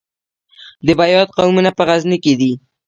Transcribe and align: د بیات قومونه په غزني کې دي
د 0.85 0.87
بیات 0.99 1.29
قومونه 1.37 1.69
په 1.77 1.83
غزني 1.87 2.17
کې 2.23 2.33
دي 2.39 2.51